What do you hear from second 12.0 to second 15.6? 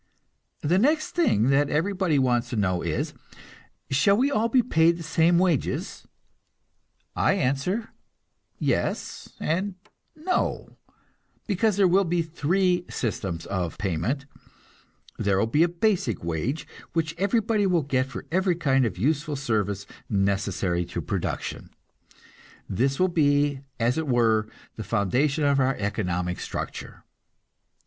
be three systems of payment. There will